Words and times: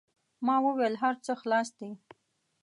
ما 0.45 0.55
و 0.63 0.67
ویل: 0.77 0.95
هر 1.03 1.15
څه 1.25 1.31
خلاص 1.41 1.69
دي. 1.79 1.89